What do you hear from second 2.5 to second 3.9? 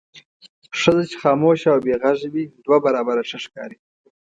دوه برابره ښه ښکاري.